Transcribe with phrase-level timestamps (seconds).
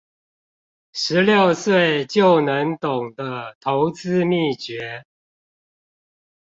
[0.93, 5.03] 十六歲就能懂的投資祕訣